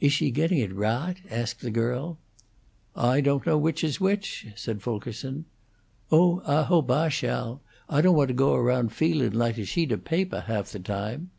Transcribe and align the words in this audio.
"Is 0.00 0.14
she 0.14 0.30
getting 0.30 0.60
it 0.60 0.70
raght?" 0.74 1.16
asked 1.30 1.60
the 1.60 1.70
girl. 1.70 2.16
"I 2.96 3.20
don't 3.20 3.44
know 3.44 3.58
which 3.58 3.84
is 3.84 4.00
which," 4.00 4.46
said 4.56 4.80
Fulkerson. 4.80 5.44
"Oh, 6.10 6.40
Ah 6.46 6.64
hope 6.64 6.90
Ah 6.90 7.10
shall! 7.10 7.60
Ah 7.86 8.00
don't 8.00 8.16
want 8.16 8.28
to 8.28 8.32
go 8.34 8.56
round 8.56 8.94
feelin' 8.94 9.34
like 9.34 9.58
a 9.58 9.66
sheet 9.66 9.92
of 9.92 10.04
papah 10.06 10.44
half 10.46 10.72
the 10.72 10.80
time." 10.80 11.32